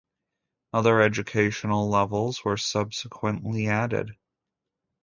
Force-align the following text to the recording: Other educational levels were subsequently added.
Other 0.73 0.99
educational 0.99 1.87
levels 1.87 2.43
were 2.43 2.57
subsequently 2.57 3.67
added. 3.67 4.17